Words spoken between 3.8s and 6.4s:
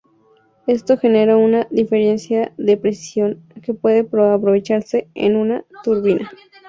aprovecharse en una turbina.